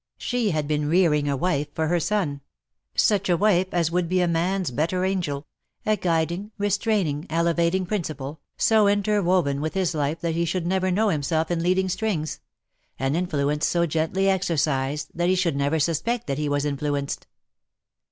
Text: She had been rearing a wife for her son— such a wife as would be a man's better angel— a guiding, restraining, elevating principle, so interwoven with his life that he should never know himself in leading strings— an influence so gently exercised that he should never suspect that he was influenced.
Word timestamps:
She 0.17 0.49
had 0.49 0.67
been 0.67 0.89
rearing 0.89 1.29
a 1.29 1.37
wife 1.37 1.67
for 1.75 1.85
her 1.87 1.99
son— 1.99 2.41
such 2.95 3.29
a 3.29 3.37
wife 3.37 3.67
as 3.71 3.91
would 3.91 4.09
be 4.09 4.19
a 4.19 4.27
man's 4.27 4.71
better 4.71 5.05
angel— 5.05 5.45
a 5.85 5.95
guiding, 5.95 6.51
restraining, 6.57 7.27
elevating 7.29 7.85
principle, 7.85 8.39
so 8.57 8.87
interwoven 8.87 9.61
with 9.61 9.75
his 9.75 9.93
life 9.93 10.19
that 10.21 10.33
he 10.33 10.43
should 10.43 10.65
never 10.65 10.89
know 10.89 11.09
himself 11.09 11.51
in 11.51 11.61
leading 11.61 11.87
strings— 11.87 12.39
an 12.97 13.15
influence 13.15 13.67
so 13.67 13.85
gently 13.85 14.27
exercised 14.27 15.11
that 15.13 15.29
he 15.29 15.35
should 15.35 15.55
never 15.55 15.77
suspect 15.79 16.25
that 16.25 16.39
he 16.39 16.49
was 16.49 16.65
influenced. 16.65 17.27